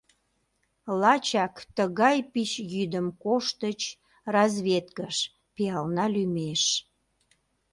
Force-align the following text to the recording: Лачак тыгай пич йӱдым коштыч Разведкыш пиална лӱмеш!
Лачак 1.01 1.53
тыгай 1.75 2.17
пич 2.31 2.51
йӱдым 2.73 3.07
коштыч 3.23 3.79
Разведкыш 4.33 5.17
пиална 5.53 6.05
лӱмеш! 6.13 6.63